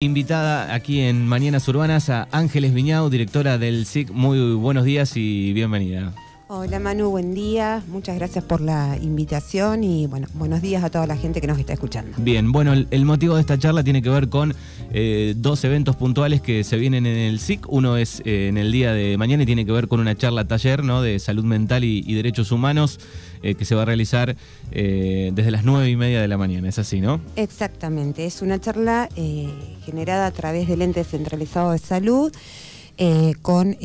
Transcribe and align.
Invitada 0.00 0.72
aquí 0.74 1.00
en 1.00 1.26
Mañanas 1.26 1.66
Urbanas 1.66 2.08
a 2.08 2.28
Ángeles 2.30 2.72
Viñao, 2.72 3.10
directora 3.10 3.58
del 3.58 3.84
SIC. 3.84 4.12
Muy 4.12 4.54
buenos 4.54 4.84
días 4.84 5.16
y 5.16 5.52
bienvenida. 5.52 6.14
Hola 6.50 6.78
Manu, 6.78 7.10
buen 7.10 7.34
día. 7.34 7.82
Muchas 7.88 8.16
gracias 8.16 8.42
por 8.42 8.62
la 8.62 8.96
invitación 9.02 9.84
y 9.84 10.06
bueno, 10.06 10.28
buenos 10.32 10.62
días 10.62 10.82
a 10.82 10.88
toda 10.88 11.06
la 11.06 11.14
gente 11.14 11.42
que 11.42 11.46
nos 11.46 11.58
está 11.58 11.74
escuchando. 11.74 12.16
Bien, 12.16 12.52
bueno, 12.52 12.72
el, 12.72 13.04
motivo 13.04 13.34
de 13.34 13.42
esta 13.42 13.58
charla 13.58 13.84
tiene 13.84 14.00
que 14.00 14.08
ver 14.08 14.30
con 14.30 14.54
eh, 14.90 15.34
dos 15.36 15.62
eventos 15.64 15.94
puntuales 15.96 16.40
que 16.40 16.64
se 16.64 16.78
vienen 16.78 17.04
en 17.04 17.18
el 17.18 17.38
SIC. 17.38 17.70
Uno 17.70 17.98
es 17.98 18.22
eh, 18.24 18.48
en 18.48 18.56
el 18.56 18.72
día 18.72 18.94
de 18.94 19.18
mañana 19.18 19.42
y 19.42 19.46
tiene 19.46 19.66
que 19.66 19.72
ver 19.72 19.88
con 19.88 20.00
una 20.00 20.16
charla 20.16 20.48
taller 20.48 20.82
¿no? 20.82 21.02
de 21.02 21.18
salud 21.18 21.44
mental 21.44 21.84
y, 21.84 22.14
derechos 22.14 22.50
humanos 22.50 22.98
eh, 23.42 23.54
que 23.54 23.66
se 23.66 23.74
va 23.74 23.82
a 23.82 23.84
realizar 23.84 24.34
desde 24.70 25.50
las 25.50 25.64
nueve 25.64 25.90
y 25.90 25.96
media 25.96 26.22
de 26.22 26.28
la 26.28 26.38
mañana. 26.38 26.66
¿Es 26.66 26.78
así, 26.78 27.02
no? 27.02 27.20
Exactamente, 27.36 28.24
es 28.24 28.40
una 28.40 28.58
charla 28.58 29.10
generada 29.84 30.24
a 30.24 30.30
través 30.30 30.66
del 30.66 30.80
ente 30.80 31.04
centralizado 31.04 31.72
de 31.72 31.78
salud 31.78 32.32
con 33.42 33.76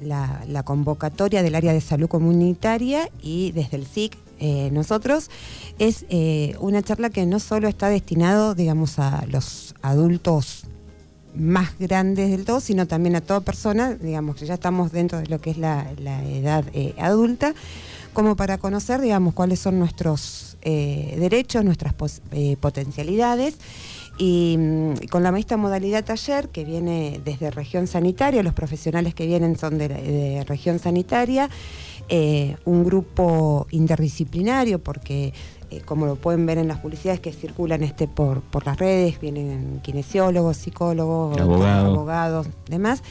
la, 0.00 0.62
convocatoria 0.64 1.42
del 1.42 1.54
área 1.54 1.72
de 1.72 1.80
salud 1.80 2.08
comunitaria 2.08 3.10
y 3.22 3.52
desde 3.52 3.76
el 3.76 3.86
SIC 3.86 4.16
eh, 4.40 4.70
nosotros 4.72 5.30
es 5.78 6.06
eh, 6.10 6.54
una 6.60 6.82
charla 6.82 7.10
que 7.10 7.26
no 7.26 7.40
solo 7.40 7.68
está 7.68 7.88
destinado, 7.88 8.54
digamos, 8.54 8.98
a 8.98 9.24
los 9.26 9.74
adultos 9.82 10.64
más 11.34 11.78
grandes 11.78 12.30
del 12.30 12.44
todo, 12.44 12.60
sino 12.60 12.86
también 12.86 13.16
a 13.16 13.20
toda 13.20 13.40
persona, 13.40 13.94
digamos, 13.94 14.36
que 14.36 14.46
ya 14.46 14.54
estamos 14.54 14.92
dentro 14.92 15.18
de 15.18 15.26
lo 15.26 15.40
que 15.40 15.50
es 15.50 15.58
la, 15.58 15.90
edad 15.90 16.64
eh, 16.72 16.94
adulta, 16.98 17.54
como 18.12 18.36
para 18.36 18.58
conocer, 18.58 19.00
digamos, 19.00 19.34
cuáles 19.34 19.60
son 19.60 19.78
nuestros 19.78 20.56
derechos, 20.60 21.64
nuestras 21.64 21.94
potencialidades 22.60 23.54
y 24.18 24.56
mm, 24.58 25.06
con 25.10 25.22
la 25.22 25.32
misma 25.32 25.56
modalidad 25.56 26.04
taller 26.04 26.48
que 26.48 26.64
viene 26.64 27.20
desde 27.24 27.50
región 27.50 27.86
sanitaria, 27.86 28.42
los 28.42 28.52
profesionales 28.52 29.14
que 29.14 29.26
vienen 29.26 29.56
son 29.56 29.78
de, 29.78 30.44
región 30.46 30.78
sanitaria, 30.78 31.48
eh, 32.08 32.56
un 32.64 32.84
grupo 32.84 33.66
interdisciplinario 33.70 34.80
porque 34.80 35.32
eh, 35.70 35.82
como 35.84 36.06
lo 36.06 36.16
pueden 36.16 36.46
ver 36.46 36.58
en 36.58 36.68
las 36.68 36.78
publicidades 36.78 37.20
que 37.20 37.32
circulan 37.32 37.82
este 37.82 38.08
por, 38.08 38.40
por 38.40 38.64
las 38.66 38.78
redes, 38.78 39.20
vienen 39.20 39.80
kinesiólogos, 39.82 40.56
psicólogos, 40.56 41.38
abogados, 41.38 42.46
demás, 42.68 43.02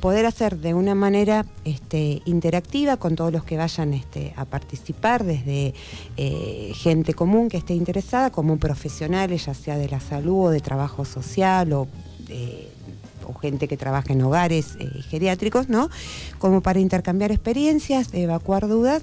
poder 0.00 0.26
hacer 0.26 0.58
de 0.58 0.74
una 0.74 0.94
manera 0.94 1.46
este, 1.64 2.22
interactiva 2.24 2.96
con 2.96 3.14
todos 3.14 3.32
los 3.32 3.44
que 3.44 3.56
vayan 3.56 3.94
este, 3.94 4.32
a 4.36 4.44
participar, 4.44 5.24
desde 5.24 5.74
eh, 6.16 6.72
gente 6.74 7.14
común 7.14 7.48
que 7.48 7.58
esté 7.58 7.74
interesada, 7.74 8.30
como 8.30 8.56
profesionales, 8.56 9.46
ya 9.46 9.54
sea 9.54 9.78
de 9.78 9.88
la 9.88 10.00
salud 10.00 10.46
o 10.46 10.50
de 10.50 10.60
trabajo 10.60 11.04
social 11.04 11.72
o 11.72 11.86
eh, 12.28 12.70
o 13.30 13.38
gente 13.38 13.68
que 13.68 13.76
trabaja 13.76 14.12
en 14.12 14.22
hogares 14.22 14.76
eh, 14.78 14.88
geriátricos, 15.08 15.68
¿no? 15.68 15.88
Como 16.38 16.62
para 16.62 16.80
intercambiar 16.80 17.32
experiencias, 17.32 18.12
evacuar 18.12 18.68
dudas. 18.68 19.02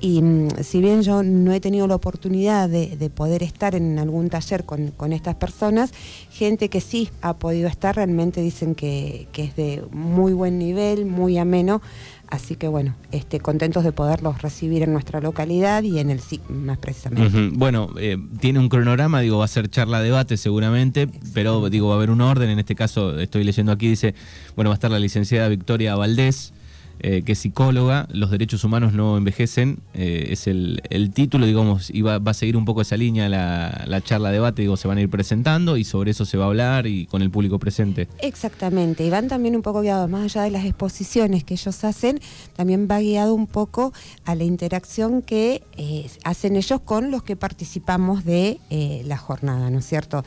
Y 0.00 0.22
mm, 0.22 0.48
si 0.62 0.80
bien 0.80 1.02
yo 1.02 1.22
no 1.22 1.52
he 1.52 1.60
tenido 1.60 1.86
la 1.86 1.94
oportunidad 1.94 2.68
de, 2.68 3.10
poder 3.14 3.42
estar 3.42 3.74
en 3.74 3.98
algún 3.98 4.28
taller 4.28 4.64
con, 4.64 5.12
estas 5.12 5.36
personas, 5.36 5.92
gente 6.30 6.68
que 6.68 6.80
sí 6.80 7.10
ha 7.22 7.34
podido 7.34 7.68
estar 7.68 7.96
realmente 7.96 8.40
dicen 8.40 8.74
que, 8.74 9.28
que 9.32 9.44
es 9.44 9.56
de 9.56 9.82
muy 9.92 10.32
buen 10.32 10.58
nivel, 10.58 11.06
muy 11.06 11.38
ameno. 11.38 11.80
Así 12.34 12.56
que 12.56 12.66
bueno, 12.66 12.96
este, 13.12 13.38
contentos 13.38 13.84
de 13.84 13.92
poderlos 13.92 14.42
recibir 14.42 14.82
en 14.82 14.92
nuestra 14.92 15.20
localidad 15.20 15.82
y 15.82 15.98
en 15.98 16.10
el 16.10 16.20
SIC 16.20 16.48
más 16.48 16.78
precisamente. 16.78 17.50
Bueno, 17.52 17.90
eh, 17.98 18.16
tiene 18.40 18.58
un 18.58 18.68
cronograma, 18.68 19.20
digo, 19.20 19.38
va 19.38 19.44
a 19.44 19.48
ser 19.48 19.68
charla 19.68 20.00
debate 20.00 20.36
seguramente, 20.36 21.08
pero 21.32 21.68
digo, 21.70 21.88
va 21.88 21.94
a 21.94 21.96
haber 21.98 22.10
un 22.10 22.20
orden. 22.22 22.50
En 22.50 22.58
este 22.58 22.74
caso, 22.74 23.20
estoy 23.20 23.44
leyendo 23.44 23.70
aquí, 23.72 23.88
dice, 23.88 24.14
bueno, 24.56 24.70
va 24.70 24.74
a 24.74 24.78
estar 24.78 24.90
la 24.90 24.98
licenciada 24.98 25.48
Victoria 25.48 25.94
Valdés. 25.94 26.52
Eh, 27.00 27.22
que 27.22 27.32
es 27.32 27.38
psicóloga, 27.40 28.06
los 28.10 28.30
derechos 28.30 28.64
humanos 28.64 28.94
no 28.94 29.18
envejecen, 29.18 29.80
eh, 29.92 30.28
es 30.30 30.46
el, 30.46 30.80
título, 31.12 31.44
digamos, 31.44 31.90
y 31.90 32.00
va, 32.02 32.16
a 32.24 32.34
seguir 32.34 32.56
un 32.56 32.64
poco 32.64 32.80
esa 32.80 32.96
línea 32.96 33.28
la, 33.28 33.84
la, 33.86 34.00
charla 34.00 34.30
debate, 34.30 34.62
digo, 34.62 34.76
se 34.76 34.88
van 34.88 34.98
a 34.98 35.00
ir 35.02 35.10
presentando 35.10 35.76
y 35.76 35.84
sobre 35.84 36.12
eso 36.12 36.24
se 36.24 36.38
va 36.38 36.44
a 36.44 36.46
hablar 36.46 36.86
y 36.86 37.06
con 37.06 37.20
el 37.20 37.30
público 37.30 37.58
presente. 37.58 38.08
Exactamente, 38.20 39.04
y 39.04 39.10
van 39.10 39.28
también 39.28 39.54
un 39.56 39.62
poco 39.62 39.82
guiados, 39.82 40.08
más 40.08 40.22
allá 40.24 40.44
de 40.44 40.50
las 40.50 40.64
exposiciones 40.64 41.44
que 41.44 41.54
ellos 41.54 41.84
hacen, 41.84 42.20
también 42.56 42.88
va 42.90 43.00
guiado 43.00 43.34
un 43.34 43.48
poco 43.48 43.92
a 44.24 44.34
la 44.34 44.44
interacción 44.44 45.20
que 45.20 45.62
eh, 45.76 46.08
hacen 46.24 46.56
ellos 46.56 46.80
con 46.80 47.10
los 47.10 47.22
que 47.22 47.36
participamos 47.36 48.24
de 48.24 48.60
la 49.04 49.18
jornada, 49.18 49.68
¿no 49.70 49.80
es 49.80 49.86
cierto? 49.86 50.24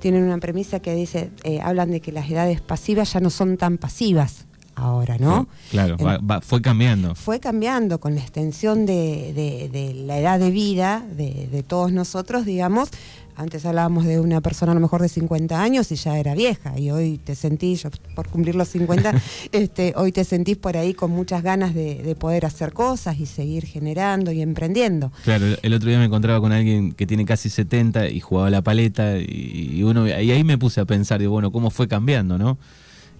tienen 0.00 0.24
una 0.24 0.38
premisa 0.38 0.80
que 0.80 0.94
dice, 0.94 1.30
hablan 1.62 1.90
de 1.90 2.00
que 2.00 2.12
las 2.12 2.28
edades 2.30 2.60
pasivas 2.60 3.12
ya 3.12 3.20
no 3.20 3.30
son 3.30 3.56
tan 3.56 3.78
pasivas, 3.78 4.45
ahora, 4.76 5.16
¿no? 5.18 5.48
Claro, 5.70 5.96
fue 6.42 6.62
cambiando. 6.62 7.14
Fue 7.14 7.40
cambiando 7.40 7.98
con 7.98 8.14
la 8.14 8.20
extensión 8.20 8.86
de, 8.86 9.94
la 10.06 10.18
edad 10.18 10.38
de 10.38 10.50
vida 10.50 11.04
de, 11.10 11.64
todos 11.66 11.90
nosotros, 11.90 12.44
digamos. 12.44 12.90
Antes 13.38 13.66
hablábamos 13.66 14.06
de 14.06 14.18
una 14.18 14.40
persona 14.40 14.72
a 14.72 14.74
lo 14.74 14.80
mejor 14.80 15.02
de 15.02 15.10
50 15.10 15.60
años 15.60 15.92
y 15.92 15.96
ya 15.96 16.18
era 16.18 16.34
vieja, 16.34 16.78
y 16.78 16.90
hoy 16.90 17.20
te 17.22 17.34
sentís, 17.34 17.82
yo 17.82 17.90
por 18.14 18.28
cumplir 18.28 18.54
los 18.54 18.68
50, 18.68 19.12
este, 19.52 19.92
hoy 19.94 20.10
te 20.10 20.24
sentís 20.24 20.56
por 20.56 20.78
ahí 20.78 20.94
con 20.94 21.10
muchas 21.10 21.42
ganas 21.42 21.74
de, 21.74 22.16
poder 22.18 22.46
hacer 22.46 22.72
cosas 22.72 23.20
y 23.20 23.26
seguir 23.26 23.66
generando 23.66 24.32
y 24.32 24.40
emprendiendo. 24.40 25.12
Claro, 25.24 25.44
el 25.60 25.74
otro 25.74 25.86
día 25.86 25.98
me 25.98 26.06
encontraba 26.06 26.40
con 26.40 26.52
alguien 26.52 26.92
que 26.92 27.06
tiene 27.06 27.26
casi 27.26 27.50
70 27.50 28.08
y 28.08 28.20
jugaba 28.20 28.48
la 28.48 28.62
paleta, 28.62 29.18
y, 29.18 29.82
uno, 29.82 30.08
y 30.08 30.12
ahí 30.12 30.42
me 30.42 30.56
puse 30.56 30.80
a 30.80 30.86
pensar, 30.86 31.20
de 31.20 31.26
bueno, 31.26 31.52
cómo 31.52 31.70
fue 31.70 31.88
cambiando, 31.88 32.38
¿no? 32.38 32.56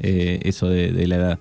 Eh, 0.01 0.41
eso 0.43 0.69
de, 0.69 1.07
la 1.07 1.17
edad. 1.17 1.39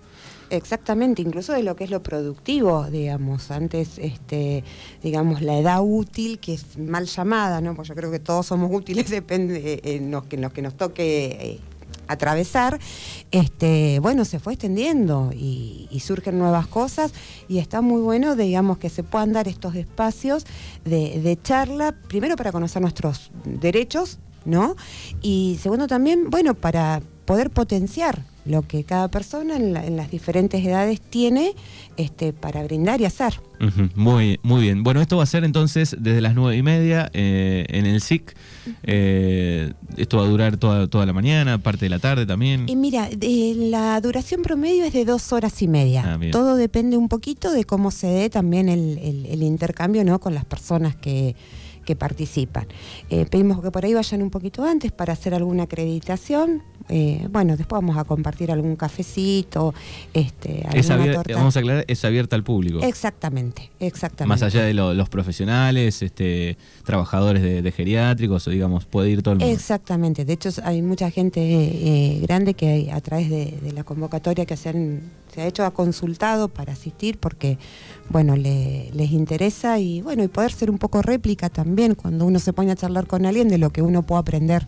Exactamente, 0.50 1.22
incluso 1.22 1.54
de 1.54 1.64
lo 1.64 1.76
que 1.76 1.84
es 1.84 1.90
lo 1.90 2.04
productivo, 2.04 2.86
digamos. 2.86 3.52
Antes, 3.52 3.98
este, 3.98 4.64
digamos, 5.04 5.42
la 5.42 5.58
edad 5.58 5.82
útil, 5.84 6.40
que 6.40 6.54
es 6.54 6.78
mal 6.78 7.06
llamada, 7.06 7.62
¿no? 7.62 7.76
Pues 7.76 7.88
yo 7.88 7.96
creo 7.96 8.12
que 8.12 8.20
todos 8.20 8.46
somos 8.46 8.72
útiles, 8.72 9.10
depende 9.10 9.82
en 9.84 10.12
lo 10.12 10.24
que, 10.28 10.38
nos 10.38 10.76
toque 10.76 11.26
eh, 11.26 11.60
atravesar, 12.08 12.80
este, 13.32 14.00
bueno, 14.00 14.26
se 14.26 14.40
fue 14.40 14.54
extendiendo 14.54 15.32
y, 15.34 15.90
surgen 16.00 16.38
nuevas 16.38 16.68
cosas 16.68 17.14
y 17.48 17.58
está 17.58 17.82
muy 17.82 18.00
bueno, 18.00 18.36
digamos, 18.36 18.78
que 18.78 18.90
se 18.90 19.02
puedan 19.02 19.34
dar 19.34 19.48
estos 19.48 19.74
espacios 19.74 20.46
de 20.84 21.40
charla, 21.42 21.96
primero 22.08 22.36
para 22.36 22.52
conocer 22.52 22.80
nuestros 22.80 23.32
derechos, 23.44 24.20
¿no? 24.46 24.76
Y 25.22 25.58
segundo 25.62 25.88
también, 25.88 26.30
bueno, 26.30 26.54
para 26.54 27.02
poder 27.26 27.50
potenciar 27.50 28.24
lo 28.46 28.62
que 28.62 28.84
cada 28.84 29.08
persona 29.08 29.56
en, 29.56 29.98
las 29.98 30.12
diferentes 30.12 30.64
edades 30.64 31.02
tiene 31.02 31.54
este, 31.98 32.32
para 32.32 32.64
brindar 32.64 33.02
y 33.02 33.06
hacer. 33.06 33.42
muy, 33.96 34.40
muy 34.44 34.62
bien. 34.62 34.84
Bueno, 34.84 35.02
esto 35.02 35.18
va 35.18 35.24
a 35.24 35.26
ser 35.26 35.44
entonces 35.44 35.96
desde 36.00 36.22
las 36.22 36.36
nueve 36.36 36.56
y 36.56 36.62
media 36.62 37.10
eh, 37.14 37.66
en 37.70 37.88
el 37.88 38.02
SIC. 38.02 38.36
Eh, 38.84 39.74
esto 39.98 40.18
va 40.18 40.26
a 40.26 40.28
durar 40.28 40.58
toda, 40.58 40.88
toda 40.88 41.08
la 41.08 41.14
mañana, 41.14 41.58
parte 41.58 41.86
de 41.86 41.90
la 41.90 42.00
tarde 42.00 42.28
también. 42.28 42.70
Y 42.70 42.76
mira, 42.76 43.10
la 43.20 44.00
duración 44.00 44.44
promedio 44.44 44.86
es 44.86 44.94
de 44.94 45.06
dos 45.06 45.34
horas 45.34 45.62
y 45.64 45.68
media. 45.68 46.04
Ah, 46.06 46.20
Todo 46.32 46.56
depende 46.56 46.98
un 46.98 47.10
poquito 47.10 47.52
de 47.52 47.64
cómo 47.64 47.90
se 47.90 48.08
dé 48.08 48.30
también 48.30 48.70
el, 48.70 49.00
el 49.28 49.42
intercambio 49.42 50.04
¿no? 50.04 50.20
con 50.20 50.36
las 50.36 50.46
personas 50.46 50.96
que 50.96 51.36
que 51.86 51.96
participan. 51.96 52.68
Eh, 53.10 53.26
pedimos 53.30 53.62
que 53.62 53.72
por 53.72 53.86
ahí 53.86 53.94
vayan 53.94 54.22
un 54.22 54.30
poquito 54.30 54.64
antes 54.66 54.92
para 54.92 55.14
hacer 55.14 55.34
alguna 55.34 55.64
acreditación. 55.64 56.64
Eh, 56.88 57.28
bueno, 57.32 57.58
después 57.58 57.82
vamos 57.82 57.98
a 57.98 58.04
compartir 58.04 58.52
algún 58.52 58.76
cafecito, 58.76 59.74
este, 60.14 60.64
Vamos 61.34 61.56
a 61.56 61.60
aclarar, 61.60 61.86
es 61.88 62.06
abierta 62.06 62.36
al 62.36 62.44
público. 62.44 62.80
Exactamente, 62.82 63.72
exactamente. 63.80 64.30
Más 64.30 64.44
allá 64.44 64.64
de 64.64 64.74
los 64.74 65.10
profesionales, 65.10 66.02
este, 66.04 66.58
trabajadores 66.84 67.42
de, 67.42 67.72
geriátricos, 67.72 68.48
o 68.48 68.52
digamos, 68.52 68.86
puede 68.86 69.10
ir 69.10 69.24
todo 69.24 69.34
el 69.34 69.40
mundo. 69.40 69.54
Exactamente, 69.54 70.26
de 70.26 70.34
hecho 70.34 70.50
hay 70.64 70.82
mucha 70.82 71.10
gente 71.10 71.42
eh, 71.42 72.20
grande 72.22 72.54
que 72.54 72.92
a 72.92 73.02
través 73.02 73.30
de, 73.30 73.54
la 73.74 73.84
convocatoria 73.84 74.46
que 74.46 74.56
se, 74.56 74.72
se 75.34 75.42
ha 75.42 75.48
hecho 75.48 75.66
ha 75.66 75.72
consultado 75.72 76.50
para 76.50 76.74
asistir 76.74 77.18
porque, 77.18 77.58
bueno, 78.10 78.36
les 78.36 79.12
interesa 79.12 79.80
y 79.80 80.02
bueno, 80.02 80.24
y 80.24 80.28
poder 80.28 80.52
ser 80.52 80.70
un 80.70 80.78
poco 80.78 81.02
réplica 81.02 81.50
también 81.50 81.75
cuando 81.96 82.26
uno 82.26 82.40
se 82.40 82.54
pone 82.54 82.72
a 82.72 82.76
charlar 82.76 83.08
con 83.08 83.26
alguien 83.26 83.50
de 83.50 83.58
lo 83.58 83.70
que 83.70 83.82
uno 83.82 84.04
puede 84.04 84.22
aprender 84.22 84.68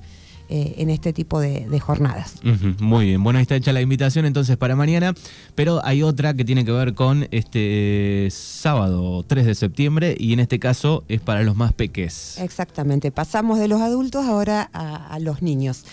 eh, 0.50 0.76
en 0.78 0.90
este 0.90 1.12
tipo 1.12 1.42
de, 1.42 1.78
jornadas. 1.82 2.36
muy 2.80 3.08
bien, 3.08 3.22
bueno, 3.22 3.38
ahí 3.38 3.44
está 3.44 3.58
hecha 3.58 3.74
la 3.74 3.82
invitación 3.82 4.26
entonces 4.26 4.56
para 4.56 4.78
mañana, 4.78 5.14
pero 5.56 5.82
hay 5.84 6.04
otra 6.04 6.34
que 6.36 6.46
tiene 6.46 6.64
que 6.64 6.72
ver 6.72 6.94
con 6.94 7.28
este 7.32 8.30
sábado 8.32 9.26
3 9.28 9.46
de 9.46 9.56
septiembre 9.56 10.16
y 10.18 10.32
en 10.32 10.40
este 10.40 10.58
caso 10.58 11.04
es 11.10 11.20
para 11.20 11.44
los 11.44 11.58
más 11.58 11.74
peques. 11.74 12.38
Exactamente, 12.40 13.12
pasamos 13.12 13.60
de 13.60 13.68
los 13.68 13.82
adultos 13.82 14.26
ahora 14.26 14.70
a, 14.72 15.20
los 15.20 15.42
niños. 15.42 15.84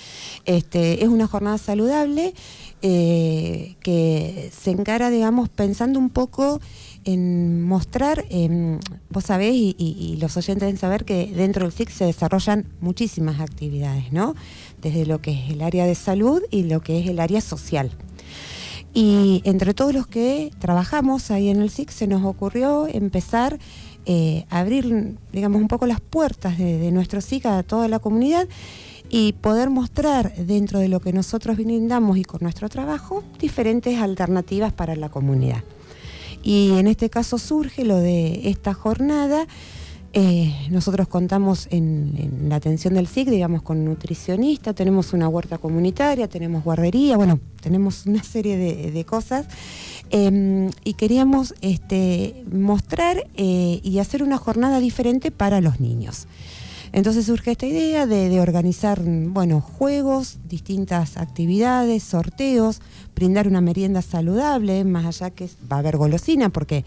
Este, 0.45 1.03
es 1.03 1.09
una 1.09 1.27
jornada 1.27 1.59
saludable 1.59 2.33
eh, 2.81 3.75
que 3.81 4.53
se 4.57 4.71
encara, 4.71 5.11
digamos, 5.11 5.49
pensando 5.49 5.99
un 5.99 6.11
poco 6.11 6.61
en 7.05 7.63
mostrar, 7.63 8.25
em, 8.31 8.79
vos 9.11 9.25
sabés 9.25 9.55
y, 9.55 10.17
los 10.21 10.37
oyentes 10.37 10.61
deben 10.61 10.79
saber 10.79 11.05
que 11.05 11.33
dentro 11.35 11.65
del 11.65 11.73
SIC 11.73 11.91
se 11.91 12.05
desarrollan 12.05 12.67
muchísimas 12.81 13.41
actividades, 13.41 14.13
¿no? 14.13 14.35
desde 14.81 15.07
lo 15.07 15.21
que 15.21 15.33
es 15.33 15.51
el 15.51 15.63
área 15.63 15.87
de 15.87 15.95
salud 15.95 16.43
y 16.51 16.65
lo 16.65 16.81
que 16.81 17.01
es 17.01 17.09
el 17.09 17.21
área 17.21 17.41
social. 17.41 17.91
Y 18.93 19.43
entre 19.45 19.75
todos 19.75 19.93
los 19.93 20.07
que 20.07 20.51
trabajamos 20.61 21.31
ahí 21.31 21.49
en 21.49 21.61
el 21.61 21.71
SIC 21.71 21.91
se 21.91 22.07
nos 22.07 22.25
ocurrió 22.25 22.87
empezar 22.87 23.59
eh, 24.07 24.45
a 24.51 24.61
abrir, 24.61 25.17
digamos, 25.33 25.61
un 25.61 25.69
poco 25.69 25.87
las 25.87 26.01
puertas 26.01 26.59
de, 26.59 26.79
de 26.79 26.93
nuestro 26.93 27.21
SIC 27.21 27.47
a 27.47 27.63
toda 27.63 27.89
la 27.89 27.99
comunidad 27.99 28.47
y 29.09 29.33
poder 29.35 29.71
mostrar 29.71 30.35
dentro 30.37 30.79
de 30.79 30.89
lo 30.89 31.01
que 31.01 31.13
nosotros 31.13 31.57
brindamos 31.57 32.19
y 32.19 32.25
con 32.25 32.41
nuestro 32.43 32.69
trabajo 32.69 33.25
diferentes 33.39 33.99
alternativas 34.01 34.73
para 34.73 34.97
la 34.97 35.09
comunidad. 35.09 35.65
Y 36.45 36.73
en 36.79 36.87
este 36.87 37.09
caso 37.09 37.39
surge 37.39 37.85
lo 37.85 37.97
de 37.97 38.51
esta 38.51 38.75
jornada. 38.75 39.47
Eh, 40.17 40.55
nosotros 40.71 41.09
contamos 41.09 41.67
en, 41.71 42.49
la 42.49 42.55
atención 42.55 42.95
del 42.95 43.09
SIC, 43.09 43.29
digamos, 43.31 43.63
con 43.63 43.85
nutricionista, 43.85 44.73
tenemos 44.73 45.13
una 45.13 45.27
huerta 45.27 45.59
comunitaria, 45.59 46.29
tenemos 46.29 46.63
guardería, 46.63 47.17
bueno, 47.17 47.41
tenemos 47.61 48.07
una 48.07 48.23
serie 48.23 48.57
de, 48.57 49.05
cosas. 49.05 49.47
Em, 50.11 50.71
y 50.85 50.95
queríamos 50.95 51.55
este, 51.63 52.45
mostrar 52.53 53.27
eh, 53.37 53.81
y 53.83 53.99
hacer 53.99 54.23
una 54.23 54.39
jornada 54.39 54.79
diferente 54.79 55.33
para 55.33 55.61
los 55.61 55.81
niños. 55.81 56.29
Entonces 56.95 57.27
surge 57.27 57.51
esta 57.51 57.67
idea 57.67 58.07
de, 58.07 58.41
organizar, 58.41 59.03
bueno, 59.03 59.61
juegos, 59.61 60.39
distintas 60.49 61.17
actividades, 61.17 62.05
sorteos, 62.05 62.81
brindar 63.17 63.49
una 63.49 63.61
merienda 63.61 64.01
saludable, 64.01 64.85
más 64.85 65.05
allá 65.05 65.31
que 65.31 65.49
va 65.71 65.77
a 65.77 65.79
haber 65.81 65.97
golosina, 65.97 66.51
porque 66.51 66.85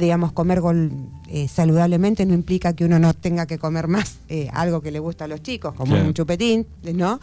digamos, 0.00 0.32
comer 0.32 0.60
gol, 0.60 0.90
eh, 1.28 1.46
saludablemente 1.46 2.26
no 2.26 2.34
implica 2.34 2.72
que 2.74 2.84
uno 2.84 2.98
no 2.98 3.14
tenga 3.14 3.46
que 3.46 3.58
comer 3.58 3.86
más 3.86 4.18
eh, 4.28 4.48
algo 4.52 4.80
que 4.80 4.90
le 4.90 4.98
gusta 4.98 5.26
a 5.26 5.28
los 5.28 5.42
chicos, 5.42 5.74
como 5.74 5.94
un 5.94 6.14
chupetín, 6.14 6.66
¿no? 6.94 7.20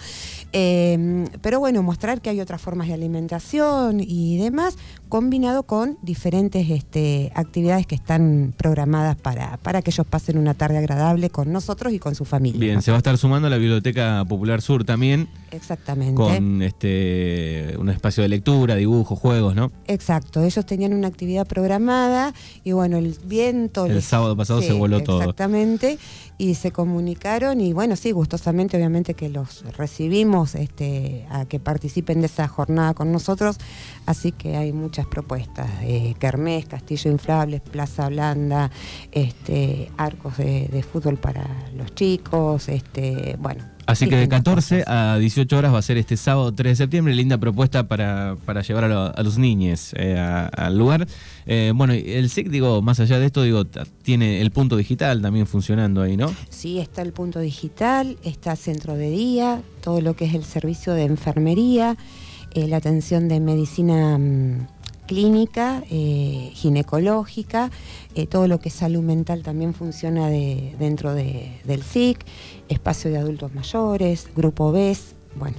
Em, 0.51 1.25
pero 1.41 1.59
bueno, 1.59 1.83
mostrar 1.83 2.21
que 2.21 2.29
hay 2.29 2.39
otras 2.39 2.61
formas 2.61 2.87
de 2.87 2.93
alimentación 2.93 3.99
y 3.99 4.37
demás, 4.37 4.77
combinado 5.09 5.63
con 5.63 5.97
diferentes 6.01 6.69
este, 6.69 7.31
actividades 7.35 7.87
que 7.87 7.95
están 7.95 8.53
programadas 8.55 9.15
para, 9.15 9.57
para 9.57 9.81
que 9.81 9.89
ellos 9.89 10.05
pasen 10.05 10.37
una 10.37 10.53
tarde 10.53 10.77
agradable 10.77 11.29
con 11.29 11.51
nosotros 11.51 11.93
y 11.93 11.99
con 11.99 12.15
su 12.15 12.25
familia. 12.27 12.59
Bien, 12.59 12.81
se 12.81 12.91
va 12.91 12.97
a 12.97 12.99
estar 12.99 13.17
sumando 13.17 13.49
la 13.49 13.57
Biblioteca 13.57 14.23
Popular 14.27 14.61
Sur 14.61 14.83
también. 14.83 15.27
Exactamente. 15.51 16.13
Con 16.13 16.61
este 16.61 17.75
un 17.79 17.89
espacio 17.89 18.21
de 18.21 18.29
lectura, 18.29 18.75
dibujo, 18.75 19.15
juegos, 19.15 19.55
¿no? 19.55 19.71
Exacto, 19.87 20.43
ellos 20.43 20.65
tenían 20.65 20.93
una 20.93 21.07
actividad 21.07 21.47
programada 21.47 22.33
y 22.63 22.73
bueno, 22.73 22.97
el 22.97 23.17
viento... 23.25 23.85
El 23.85 24.01
sábado 24.01 24.35
pasado 24.35 24.61
se 24.61 24.73
voló 24.73 25.01
todo. 25.01 25.21
Exactamente, 25.21 25.97
y 26.37 26.55
se 26.55 26.71
comunicaron 26.71 27.61
y 27.61 27.73
bueno, 27.73 27.95
sí, 27.95 28.11
gustosamente 28.11 28.77
obviamente 28.77 29.13
que 29.13 29.29
los 29.29 29.63
recibimos 29.77 30.55
este, 30.55 31.25
a 31.29 31.45
que 31.45 31.59
participen 31.59 32.19
de 32.19 32.27
esa 32.27 32.47
jornada 32.47 32.93
con 32.93 33.11
nosotros, 33.11 33.57
así 34.05 34.33
que 34.33 34.57
hay 34.57 34.73
muchas 34.73 35.07
propuestas, 35.07 35.69
eh, 35.81 36.13
Kermés, 36.19 36.65
Castillo 36.65 37.09
Inflables, 37.09 37.61
Plaza 37.61 38.09
Blanda, 38.09 38.69
este, 39.11 39.91
arcos 39.97 40.37
de, 40.37 40.67
de 40.67 40.83
fútbol 40.83 41.17
para 41.17 41.47
los 41.75 41.95
chicos, 41.95 42.16
este, 42.67 43.35
bueno, 43.39 43.63
Así 43.87 44.09
que 44.09 44.17
de 44.17 44.27
14 44.27 44.83
a 44.85 45.17
18 45.17 45.57
horas 45.57 45.73
va 45.73 45.79
a 45.79 45.81
ser 45.81 45.95
este 45.97 46.17
sábado 46.17 46.53
3 46.53 46.73
de 46.73 46.75
septiembre. 46.75 47.15
Linda 47.15 47.37
propuesta 47.37 47.87
para, 47.87 48.35
llevar 48.61 48.83
a, 48.83 49.23
los 49.23 49.37
niños 49.37 49.93
eh, 49.95 50.19
al 50.19 50.77
lugar. 50.77 51.07
Eh, 51.45 51.71
bueno, 51.73 51.93
el 51.93 52.29
SIC, 52.29 52.49
digo, 52.49 52.81
más 52.81 52.99
allá 52.99 53.17
de 53.17 53.27
esto, 53.27 53.43
digo, 53.43 53.63
tiene 54.03 54.41
el 54.41 54.51
punto 54.51 54.75
digital 54.75 55.21
también 55.21 55.47
funcionando 55.47 56.01
ahí, 56.01 56.17
¿no? 56.17 56.33
Sí, 56.49 56.79
está 56.79 57.01
el 57.01 57.13
punto 57.13 57.39
digital, 57.39 58.17
está 58.25 58.57
centro 58.57 58.95
de 58.95 59.09
día, 59.09 59.61
todo 59.81 60.01
lo 60.01 60.17
que 60.17 60.25
es 60.25 60.33
el 60.33 60.43
servicio 60.43 60.91
de 60.91 61.05
enfermería, 61.05 61.95
eh, 62.51 62.67
la 62.67 62.77
atención 62.77 63.29
de 63.29 63.39
medicina. 63.39 64.17
Mm, 64.17 64.67
clínica, 65.07 65.83
eh, 65.89 66.51
ginecológica, 66.53 67.71
eh, 68.13 68.27
todo 68.27 68.47
lo 68.47 68.59
que 68.59 68.69
es 68.69 68.75
salud 68.75 69.01
mental 69.01 69.41
también 69.41 69.73
funciona 69.73 70.29
de, 70.29 70.75
dentro 70.77 71.13
del 71.15 71.81
SIC, 71.81 72.23
espacio 72.69 73.09
de 73.09 73.17
adultos 73.17 73.53
mayores, 73.55 74.27
grupo 74.35 74.71
BES, 74.71 75.15
bueno. 75.35 75.57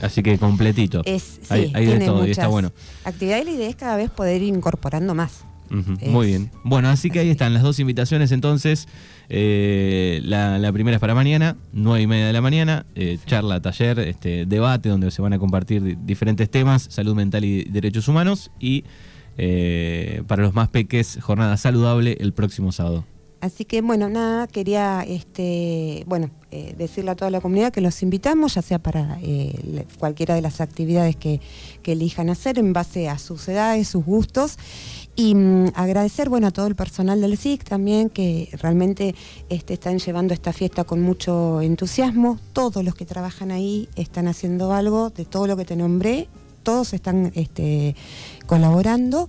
Así 0.00 0.22
que 0.22 0.38
completito. 0.38 1.02
Es, 1.04 1.40
sí, 1.42 1.72
hay, 1.74 1.86
de 1.86 1.98
todo 2.04 2.26
y 2.26 2.30
está 2.30 2.46
bueno. 2.46 2.72
Actividad 3.04 3.40
y 3.42 3.44
la 3.44 3.50
idea 3.50 3.68
es 3.68 3.76
cada 3.76 3.96
vez 3.96 4.10
poder 4.10 4.40
ir 4.40 4.54
incorporando 4.54 5.14
más. 5.14 5.44
Muy 5.74 6.26
bien. 6.28 6.50
Bueno, 6.62 6.88
así 6.88 7.10
que 7.10 7.20
ahí 7.20 7.30
están 7.30 7.54
las 7.54 7.62
dos 7.62 7.78
invitaciones 7.80 8.32
entonces. 8.32 8.86
Eh, 9.28 10.20
la, 10.24 10.72
primera 10.72 10.96
es 10.96 11.00
para 11.00 11.14
mañana, 11.14 11.56
nueve 11.72 12.02
y 12.02 12.06
media 12.06 12.26
de 12.26 12.32
la 12.32 12.40
mañana, 12.40 12.86
eh, 12.94 13.18
charla, 13.26 13.60
taller, 13.60 13.98
este, 14.00 14.46
debate 14.46 14.88
donde 14.88 15.10
se 15.10 15.22
van 15.22 15.32
a 15.32 15.38
compartir 15.38 15.98
diferentes 16.04 16.50
temas, 16.50 16.86
salud 16.90 17.14
mental 17.14 17.44
y 17.44 17.64
derechos 17.64 18.08
humanos 18.08 18.50
y 18.60 18.84
eh, 19.36 20.22
para 20.26 20.42
los 20.42 20.54
más 20.54 20.68
peques, 20.68 21.18
jornada 21.20 21.56
saludable 21.56 22.16
el 22.20 22.32
próximo 22.32 22.72
sábado. 22.72 23.04
Así 23.40 23.66
que 23.66 23.82
bueno, 23.82 24.08
nada, 24.08 24.46
quería 24.46 25.04
este, 25.06 26.04
bueno, 26.06 26.30
decirle 26.78 27.10
a 27.10 27.14
toda 27.14 27.30
la 27.30 27.42
comunidad 27.42 27.74
que 27.74 27.82
los 27.82 28.02
invitamos, 28.02 28.54
ya 28.54 28.62
sea 28.62 28.78
para 28.78 29.18
cualquiera 29.98 30.34
de 30.34 30.40
las 30.40 30.62
actividades 30.62 31.14
que, 31.16 31.42
que 31.82 31.92
elijan 31.92 32.30
hacer 32.30 32.58
en 32.58 32.72
base 32.72 33.10
a 33.10 33.18
sus 33.18 33.46
edades, 33.48 33.88
sus 33.88 34.02
gustos. 34.02 34.56
Y 35.16 35.34
mm, 35.34 35.72
agradecer 35.74 36.28
bueno, 36.28 36.48
a 36.48 36.50
todo 36.50 36.66
el 36.66 36.74
personal 36.74 37.20
del 37.20 37.36
SIC 37.36 37.64
también 37.64 38.10
que 38.10 38.48
realmente 38.60 39.14
este, 39.48 39.74
están 39.74 39.98
llevando 39.98 40.34
esta 40.34 40.52
fiesta 40.52 40.84
con 40.84 41.00
mucho 41.02 41.60
entusiasmo. 41.60 42.38
Todos 42.52 42.84
los 42.84 42.94
que 42.94 43.06
trabajan 43.06 43.50
ahí 43.50 43.88
están 43.96 44.28
haciendo 44.28 44.72
algo 44.72 45.10
de 45.10 45.24
todo 45.24 45.46
lo 45.46 45.56
que 45.56 45.64
te 45.64 45.76
nombré, 45.76 46.28
todos 46.62 46.94
están 46.94 47.32
este, 47.34 47.94
colaborando. 48.46 49.28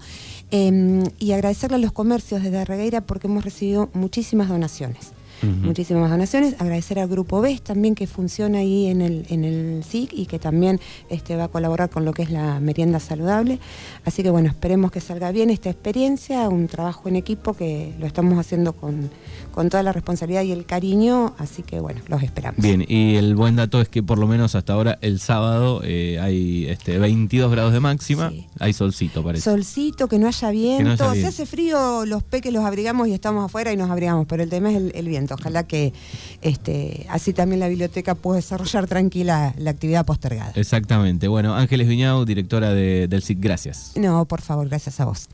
Em, 0.51 1.03
y 1.19 1.31
agradecerle 1.31 1.77
a 1.77 1.79
los 1.79 1.91
comercios 1.91 2.43
de 2.43 2.51
Darregueira 2.51 3.01
porque 3.01 3.27
hemos 3.27 3.43
recibido 3.43 3.89
muchísimas 3.93 4.47
donaciones 4.47 5.14
muchísimas 5.41 6.09
donaciones. 6.09 6.55
Agradecer 6.59 6.99
al 6.99 7.07
Grupo 7.07 7.41
BES 7.41 7.61
también 7.61 7.95
que 7.95 8.07
funciona 8.07 8.59
ahí 8.59 8.87
en 8.87 9.01
el, 9.01 9.25
en 9.29 9.43
el 9.43 9.83
SIC 9.83 10.13
y 10.13 10.25
que 10.25 10.39
también 10.39 10.79
este, 11.09 11.35
va 11.35 11.45
a 11.45 11.47
colaborar 11.47 11.89
con 11.89 12.05
lo 12.05 12.13
que 12.13 12.23
es 12.23 12.31
la 12.31 12.59
merienda 12.59 12.99
saludable. 12.99 13.59
Así 14.05 14.23
que 14.23 14.29
bueno, 14.29 14.49
esperemos 14.49 14.91
que 14.91 15.01
salga 15.01 15.31
bien 15.31 15.49
esta 15.49 15.69
experiencia, 15.69 16.47
un 16.49 16.67
trabajo 16.67 17.09
en 17.09 17.15
equipo 17.15 17.53
que 17.53 17.93
lo 17.99 18.05
estamos 18.05 18.37
haciendo 18.39 18.73
con, 18.73 19.09
con 19.51 19.69
toda 19.69 19.83
la 19.83 19.91
responsabilidad 19.91 20.43
y 20.43 20.51
el 20.51 20.65
cariño, 20.65 21.33
así 21.37 21.63
que 21.63 21.79
bueno, 21.79 22.01
los 22.07 22.23
esperamos. 22.23 22.61
Bien, 22.61 22.85
y 22.87 23.15
el 23.15 23.35
buen 23.35 23.55
dato 23.55 23.81
es 23.81 23.89
que 23.89 24.03
por 24.03 24.17
lo 24.17 24.27
menos 24.27 24.55
hasta 24.55 24.73
ahora 24.73 24.97
el 25.01 25.19
sábado 25.19 25.81
eh, 25.83 26.19
hay 26.21 26.67
este, 26.67 26.97
22 26.97 27.51
grados 27.51 27.73
de 27.73 27.79
máxima, 27.79 28.31
hay 28.59 28.73
solcito 28.73 29.23
parece. 29.23 29.43
Solcito, 29.43 30.07
que 30.07 30.19
no 30.19 30.27
haya 30.27 30.51
viento, 30.51 31.13
si 31.13 31.23
hace 31.23 31.45
frío 31.45 32.05
los 32.05 32.23
peques 32.23 32.53
los 32.53 32.63
abrigamos 32.63 33.07
y 33.07 33.13
estamos 33.13 33.45
afuera 33.45 33.71
y 33.73 33.77
nos 33.77 33.89
abrigamos, 33.89 34.27
pero 34.27 34.43
el 34.43 34.49
tema 34.49 34.71
es 34.71 34.93
el 34.93 35.07
viento. 35.07 35.24
Ojalá 35.33 35.63
que 35.63 35.93
este, 36.41 37.05
así 37.09 37.33
también 37.33 37.59
la 37.59 37.67
biblioteca 37.67 38.15
pueda 38.15 38.37
desarrollar 38.37 38.87
tranquila 38.87 39.53
la 39.57 39.71
actividad 39.71 40.05
postergada. 40.05 40.51
Exactamente. 40.55 41.27
Bueno, 41.27 41.55
Ángeles 41.55 41.87
Viñao, 41.87 42.25
directora 42.25 42.73
de, 42.73 43.07
del 43.07 43.23
SIC, 43.23 43.39
gracias. 43.39 43.93
No, 43.95 44.25
por 44.25 44.41
favor, 44.41 44.67
gracias 44.67 44.99
a 44.99 45.05
vos. 45.05 45.27